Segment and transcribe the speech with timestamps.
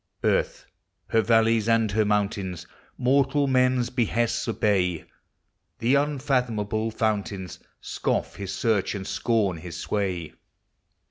[0.23, 0.65] Earth,—
[1.11, 2.65] her valleys and her mountains,
[2.97, 5.05] Mortal man's behests obey;
[5.77, 10.33] The unfathomable fountains Scoff his search and scorn his sway.